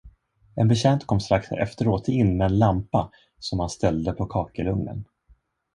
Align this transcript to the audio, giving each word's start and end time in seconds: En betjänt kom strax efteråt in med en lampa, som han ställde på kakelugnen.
En 0.55 0.67
betjänt 0.67 1.07
kom 1.07 1.19
strax 1.19 1.51
efteråt 1.51 2.07
in 2.07 2.37
med 2.37 2.45
en 2.51 2.59
lampa, 2.59 3.11
som 3.39 3.59
han 3.59 3.69
ställde 3.69 4.11
på 4.11 4.25
kakelugnen. 4.25 5.05